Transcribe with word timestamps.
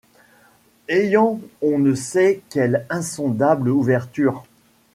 Ayant 0.89 1.39
on 1.61 1.77
ne 1.77 1.93
sait 1.93 2.41
quelle 2.49 2.87
insondable 2.89 3.69
ouverture 3.69 4.43